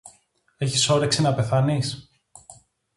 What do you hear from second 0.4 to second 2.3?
Έχεις όρεξη να πεθάνεις;